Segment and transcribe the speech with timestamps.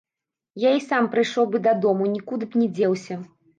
[0.63, 3.23] Я і сам прыйшоў бы дадому, нікуды б я не дзеўся.